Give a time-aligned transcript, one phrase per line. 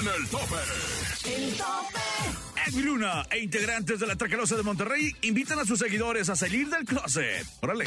[0.00, 0.54] en el tope.
[1.26, 2.00] El tope.
[2.66, 6.68] Edwin Luna e integrantes de la Tracalosa de Monterrey invitan a sus seguidores a salir
[6.68, 7.46] del closet.
[7.60, 7.86] Órale.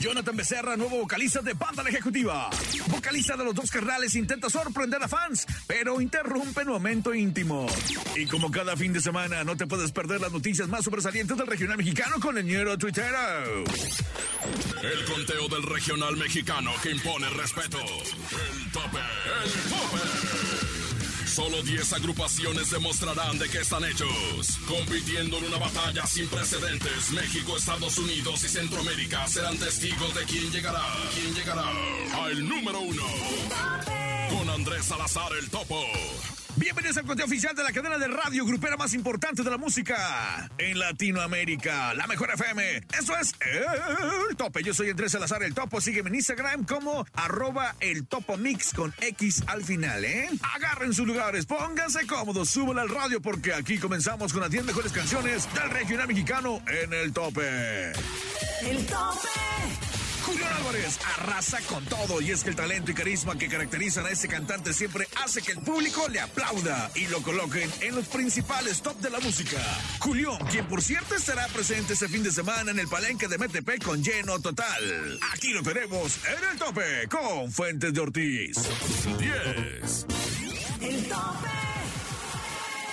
[0.00, 2.50] Jonathan Becerra, nuevo vocalista de Banda La Ejecutiva.
[2.88, 7.66] Vocalista de los dos carnales intenta sorprender a fans, pero interrumpe en momento íntimo.
[8.16, 11.46] Y como cada fin de semana, no te puedes perder las noticias más sobresalientes del
[11.46, 13.64] regional mexicano con el ñero tuitero.
[14.82, 17.78] El conteo del regional mexicano que impone respeto.
[17.80, 18.98] El tope,
[19.44, 20.17] el tope.
[21.38, 24.58] Solo 10 agrupaciones demostrarán de qué están hechos.
[24.66, 30.50] Compitiendo en una batalla sin precedentes, México, Estados Unidos y Centroamérica serán testigos de quién
[30.50, 30.82] llegará.
[31.14, 31.70] ¿Quién llegará?
[32.24, 33.04] Al número uno.
[34.36, 35.80] Con Andrés Salazar el Topo.
[36.58, 40.50] Bienvenidos al conteo oficial de la cadena de radio grupera más importante de la música
[40.58, 42.82] en Latinoamérica, la mejor FM.
[42.98, 43.32] Eso es
[44.28, 44.64] El Tope.
[44.64, 45.80] Yo soy Andrés Salazar El Topo.
[45.80, 48.36] Sígueme en Instagram como arroba el Topo
[48.74, 50.28] con X al final, ¿eh?
[50.56, 54.90] Agarren sus lugares, pónganse cómodos, súbanle al radio porque aquí comenzamos con las 10 mejores
[54.90, 57.92] canciones del regional mexicano en El Tope.
[58.62, 59.87] El tope.
[60.28, 64.10] Julián Álvarez arrasa con todo y es que el talento y carisma que caracterizan a
[64.10, 68.82] este cantante siempre hace que el público le aplauda y lo coloquen en los principales
[68.82, 69.56] top de la música.
[70.00, 73.82] Julián, quien por cierto estará presente este fin de semana en el palenque de Metepec
[73.82, 75.18] con lleno total.
[75.32, 78.56] Aquí lo tenemos en el tope con Fuentes de Ortiz.
[79.18, 80.06] 10.
[80.82, 81.57] El tope.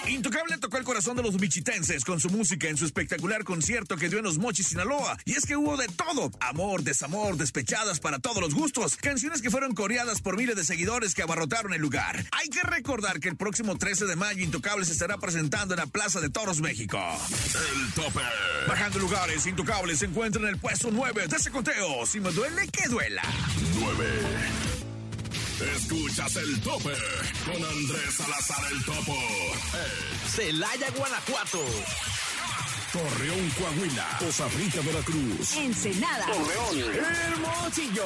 [0.07, 4.09] Intocable tocó el corazón de los bichitenses con su música en su espectacular concierto que
[4.09, 5.17] dio en Los Mochis, Sinaloa.
[5.25, 8.95] Y es que hubo de todo: amor, desamor, despechadas para todos los gustos.
[8.95, 12.23] Canciones que fueron coreadas por miles de seguidores que abarrotaron el lugar.
[12.31, 15.87] Hay que recordar que el próximo 13 de mayo Intocable se estará presentando en la
[15.87, 16.99] Plaza de Toros, México.
[17.53, 18.21] El tope.
[18.67, 22.05] Bajando lugares, Intocable se encuentra en el puesto 9 de ese conteo.
[22.05, 23.23] Si me duele, que duela.
[23.79, 24.74] 9.
[25.73, 26.93] Escuchas el tope
[27.45, 29.17] con Andrés Salazar el Topo.
[30.35, 31.61] Celaya, Guanajuato.
[32.93, 34.17] Torreón, Coahuila.
[34.19, 35.55] Costa Rica, Veracruz.
[35.55, 36.25] Ensenada.
[37.31, 38.05] Hermosillo.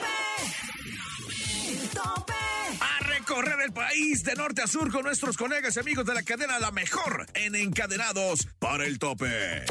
[3.61, 6.59] Recorrer el país de norte a sur con nuestros colegas y amigos de la cadena
[6.59, 9.65] La Mejor en Encadenados para el Tope.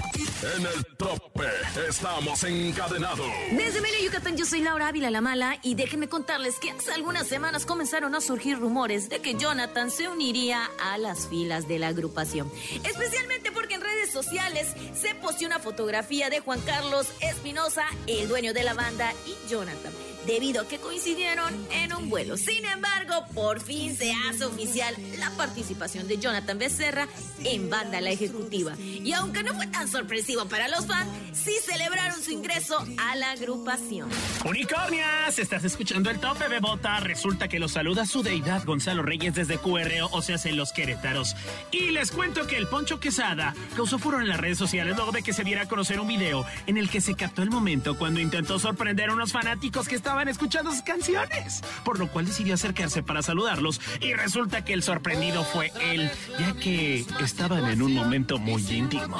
[0.56, 1.46] En el tope
[1.88, 3.26] estamos encadenados.
[3.52, 7.26] Desde Mérida, Yucatán, yo soy Laura Ávila La Mala y déjenme contarles que hace algunas
[7.26, 11.88] semanas comenzaron a surgir rumores de que Jonathan se uniría a las filas de la
[11.88, 12.50] agrupación.
[12.84, 18.52] Especialmente porque en redes sociales se posteó una fotografía de Juan Carlos Espinosa, el dueño
[18.54, 19.92] de la banda, y Jonathan.
[20.26, 22.36] Debido a que coincidieron en un vuelo.
[22.36, 27.08] Sin embargo, por fin se hace oficial la participación de Jonathan Becerra
[27.44, 28.76] en Banda La Ejecutiva.
[28.78, 33.32] Y aunque no fue tan sorpresivo para los fans, sí celebraron su ingreso a la
[33.32, 34.08] agrupación.
[34.44, 37.00] Unicornias, estás escuchando el tope bebota.
[37.00, 41.36] Resulta que los saluda su deidad Gonzalo Reyes desde QRO, o sea, en los Querétaros.
[41.70, 45.22] Y les cuento que el Poncho Quesada causó furor en las redes sociales luego de
[45.22, 48.20] que se diera a conocer un video en el que se captó el momento cuando
[48.20, 53.02] intentó sorprender a unos fanáticos que estaban escuchando sus canciones, por lo cual decidió acercarse
[53.02, 58.38] para saludarlos y resulta que el sorprendido fue él, ya que estaban en un momento
[58.38, 59.18] muy íntimo.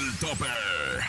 [0.00, 0.46] El tope.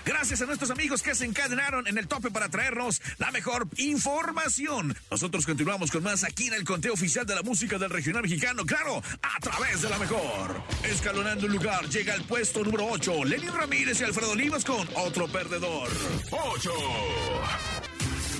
[0.05, 4.95] Gracias a nuestros amigos que se encadenaron en el tope para traernos la mejor información.
[5.11, 8.65] Nosotros continuamos con más aquí en el conteo oficial de la música del regional mexicano,
[8.65, 10.61] claro, a través de la mejor.
[10.83, 15.27] Escalonando el lugar, llega al puesto número 8, Lenin Ramírez y Alfredo Olivas con otro
[15.27, 15.89] perdedor.
[16.31, 16.71] 8.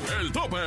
[0.09, 0.57] El tope.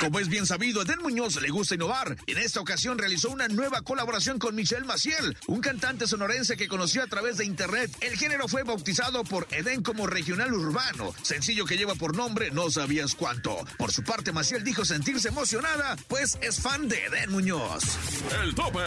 [0.00, 2.16] Como es bien sabido, Eden Muñoz le gusta innovar.
[2.26, 7.02] En esta ocasión realizó una nueva colaboración con Michelle Maciel, un cantante sonorense que conoció
[7.02, 7.90] a través de internet.
[8.00, 12.70] El género fue bautizado por Eden como regional urbano, sencillo que lleva por nombre No
[12.70, 13.56] Sabías Cuánto.
[13.78, 17.84] Por su parte, Maciel dijo sentirse emocionada, pues es fan de Eden Muñoz.
[18.42, 18.80] El tope.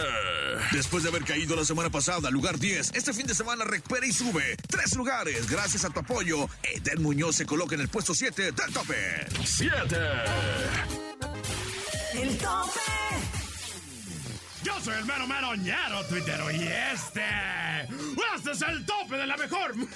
[0.72, 4.06] Después de haber caído la semana pasada al lugar 10, este fin de semana recupera
[4.06, 5.48] y sube tres lugares.
[5.48, 9.26] Gracias a tu apoyo, Eden Muñoz se coloca en el puesto 7 del tope.
[9.44, 10.97] 7.
[12.20, 12.97] El tope.
[14.82, 17.24] Soy el mero mero ñero tuitero y este.
[18.36, 19.74] Este es el tope de la mejor.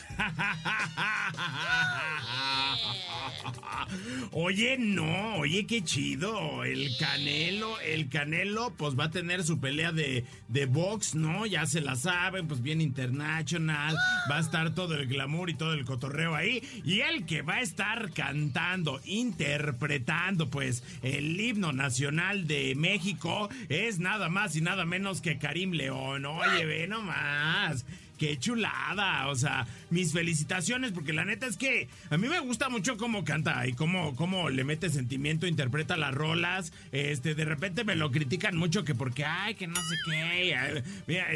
[4.33, 6.65] Oye, no, oye, qué chido.
[6.65, 11.45] El Canelo, el Canelo, pues va a tener su pelea de, de box, ¿no?
[11.45, 13.95] Ya se la saben, pues bien internacional.
[14.31, 16.63] Va a estar todo el glamour y todo el cotorreo ahí.
[16.85, 23.99] Y el que va a estar cantando, interpretando, pues, el himno nacional de México es
[23.99, 26.27] nada más y nada menos que Karim León.
[26.27, 27.85] Oye, ve nomás
[28.23, 29.27] qué chulada.
[29.27, 33.25] O sea, mis felicitaciones, porque la neta es que a mí me gusta mucho cómo
[33.25, 36.73] canta y cómo, cómo le mete sentimiento, interpreta las rolas.
[36.93, 40.85] Este, de repente me lo critican mucho que porque, ay, que no sé qué.
[41.09, 41.27] Mira,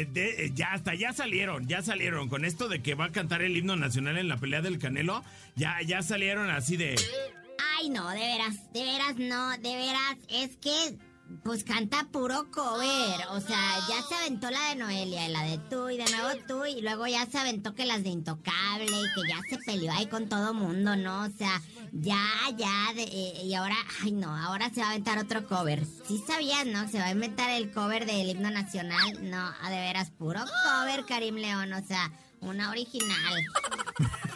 [0.53, 2.29] ya hasta ya salieron, ya salieron.
[2.29, 5.25] Con esto de que va a cantar el himno nacional en la pelea del Canelo,
[5.57, 6.95] ya, ya salieron así de.
[7.77, 10.97] Ay, no, de veras, de veras, no, de veras, es que
[11.43, 15.57] pues canta puro cover, o sea, ya se aventó la de Noelia y la de
[15.57, 19.13] tú y de nuevo tú y luego ya se aventó que las de Intocable y
[19.13, 21.23] que ya se peleó ahí con todo mundo, ¿no?
[21.23, 22.23] O sea, ya,
[22.57, 25.85] ya, eh, y ahora, ay no, ahora se va a aventar otro cover.
[26.07, 26.87] Sí sabías, ¿no?
[26.89, 31.35] Se va a inventar el cover del himno nacional, no, de veras, puro cover, Karim
[31.35, 33.43] León, o sea, una original.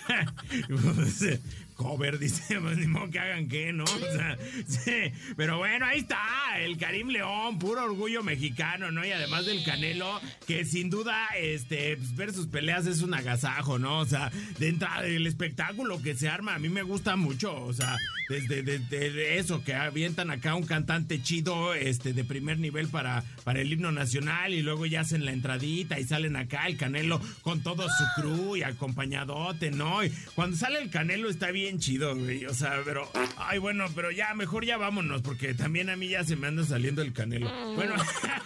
[1.81, 3.83] cover, dice, pues ni modo que hagan qué, ¿no?
[3.83, 4.37] O sea,
[4.67, 6.19] sí, pero bueno, ahí está,
[6.59, 9.05] el Karim León, puro orgullo mexicano, ¿no?
[9.05, 13.79] Y además del Canelo, que sin duda, este, pues, ver sus peleas es un agasajo,
[13.79, 13.99] ¿no?
[13.99, 17.73] O sea, de entrada, el espectáculo que se arma, a mí me gusta mucho, o
[17.73, 17.97] sea,
[18.29, 23.59] desde de, eso, que avientan acá un cantante chido, este, de primer nivel para, para
[23.61, 27.61] el himno nacional, y luego ya hacen la entradita y salen acá el Canelo con
[27.61, 30.03] todo su crew y acompañadote, ¿no?
[30.03, 32.45] Y cuando sale el Canelo está bien chido, güey.
[32.45, 33.09] O sea, pero.
[33.37, 36.63] Ay, bueno, pero ya, mejor ya vámonos, porque también a mí ya se me anda
[36.63, 37.49] saliendo el canelo.
[37.75, 37.95] Bueno.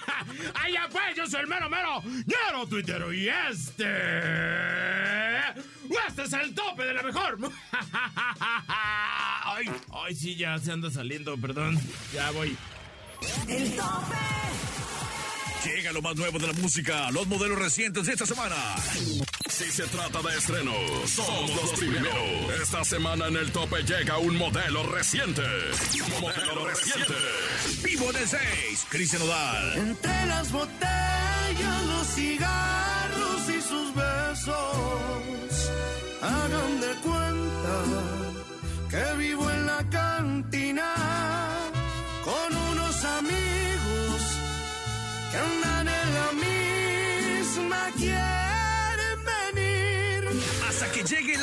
[0.56, 1.15] ¡Ay, ya pues!
[1.15, 3.86] Yo soy el mero, mero, ñero tuitero y este.
[6.07, 7.38] Este es el tope de la mejor.
[9.44, 11.80] ay, ay, sí, ya se anda saliendo, perdón.
[12.13, 12.57] Ya voy.
[13.48, 14.15] El tope.
[15.65, 18.56] Llega lo más nuevo de la música, los modelos recientes de esta semana.
[19.57, 20.73] Si se trata de estreno,
[21.05, 22.13] somos los primeros.
[22.61, 25.43] Esta semana en el tope llega un modelo reciente.
[26.19, 27.13] Modelo reciente.
[27.81, 29.77] Vivo de 6, Cristian Nodal.
[29.77, 35.71] Entre las botellas, los cigarros y sus besos,
[36.21, 37.83] hagan de cuenta
[38.89, 40.14] que vivo en la cantina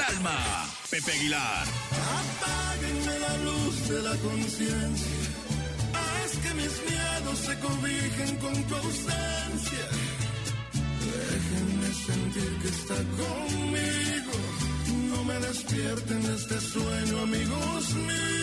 [0.08, 0.66] alma.
[0.90, 1.66] Pepe Aguilar.
[2.20, 5.18] Apáguenme la luz de la conciencia.
[5.94, 9.84] Haz que mis miedos se cobijen con tu ausencia.
[11.30, 14.34] Déjenme sentir que está conmigo.
[15.10, 18.42] No me despierten de este sueño, amigos míos.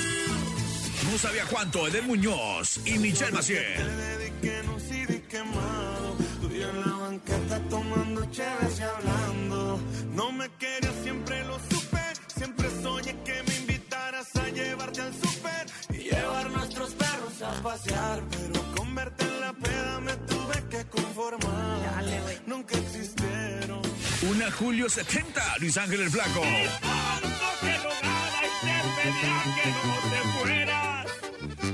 [1.12, 4.20] No sabía cuánto, Eder Muñoz y Michelle Maciel.
[24.52, 26.42] Julio 70, Luis Ángel el Flaco.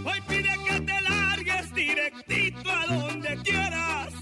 [0.03, 4.13] Hoy pide que te largues directito a donde quieras.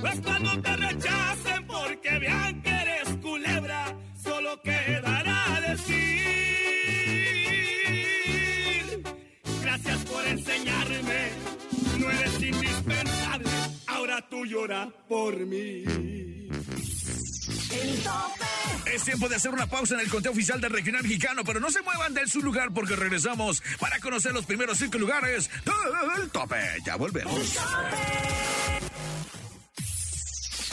[0.00, 6.02] Pues cuando te rechacen porque vean que eres culebra, solo quedará decir.
[9.62, 11.30] Gracias por enseñarme,
[11.98, 13.50] no eres indispensable.
[13.86, 16.21] Ahora tú llora por mí.
[17.72, 18.92] El tope.
[18.94, 21.70] Es tiempo de hacer una pausa en el conteo oficial del regional mexicano, pero no
[21.70, 25.48] se muevan de su lugar porque regresamos para conocer los primeros cinco lugares
[26.16, 26.56] del tope.
[26.84, 27.34] Ya volvemos.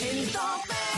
[0.00, 0.89] El tope.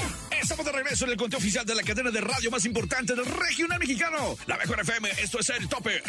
[0.43, 3.25] Estamos de regreso en el conteo oficial de la cadena de radio más importante del
[3.25, 5.09] regional mexicano, la mejor FM.
[5.23, 6.03] Esto es el tope,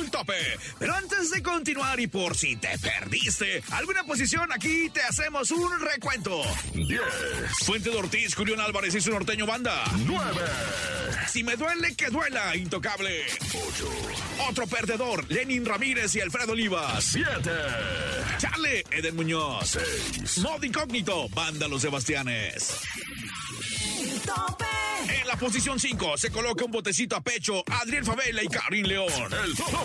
[0.00, 0.34] el tope.
[0.78, 5.80] Pero antes de continuar y por si te perdiste alguna posición, aquí te hacemos un
[5.80, 6.42] recuento.
[6.74, 7.00] 10,
[7.64, 9.84] Fuente de Ortiz, Julián Álvarez y su norteño banda.
[10.06, 10.40] 9,
[11.28, 13.26] Si me duele, que duela, intocable.
[13.52, 13.90] 8,
[14.48, 17.04] Otro perdedor, Lenin Ramírez y Alfredo Olivas.
[17.04, 17.50] 7,
[18.38, 19.76] Chale, Eden Muñoz.
[20.24, 22.80] 6, Modo incógnito, banda Los Sebastianes.
[24.00, 24.64] El tope.
[25.20, 29.10] En la posición 5 se coloca un botecito a pecho Adriel Favela y Karin León.
[29.44, 29.78] el tope.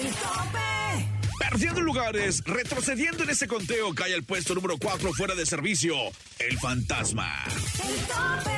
[0.00, 1.08] El tope.
[1.38, 5.94] Perdiendo lugares, retrocediendo en ese conteo, cae al puesto número 4 fuera de servicio,
[6.38, 7.44] el fantasma.
[7.46, 8.54] El tope.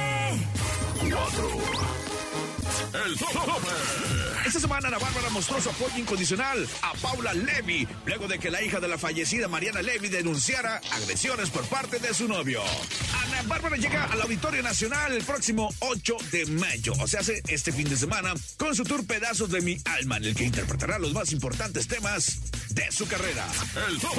[1.11, 1.50] 4,
[3.06, 4.25] el tope.
[4.47, 8.62] Esta semana Ana Bárbara mostró su apoyo incondicional a Paula Levy, luego de que la
[8.62, 12.62] hija de la fallecida Mariana Levy denunciara agresiones por parte de su novio.
[13.25, 17.73] Ana Bárbara llega al Auditorio Nacional el próximo 8 de mayo, o sea, hace este
[17.73, 21.12] fin de semana, con su tour Pedazos de mi alma, en el que interpretará los
[21.12, 22.38] más importantes temas
[22.71, 23.45] de su carrera.
[23.88, 24.17] El tope.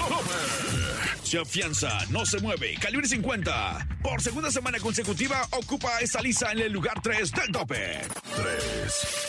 [1.23, 2.75] Se afianza, no se mueve.
[2.81, 3.87] Calibre 50.
[4.03, 8.01] Por segunda semana consecutiva ocupa esta lista en el lugar 3 del tope.
[8.35, 9.26] 3.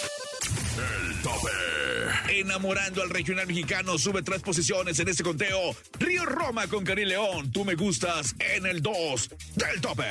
[2.40, 5.74] Enamorando al regional mexicano sube tres posiciones en este conteo.
[5.98, 7.50] Río Roma con Cari León.
[7.50, 10.04] Tú me gustas en el 2 del tope.